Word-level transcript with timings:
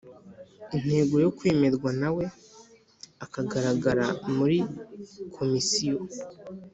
intego 0.75 1.15
yo 1.23 1.29
kwemerwa 1.37 1.89
na 2.01 2.09
we 2.15 2.25
akagaragara 3.25 4.05
muri 4.37 4.57
komisiyo 5.35 5.95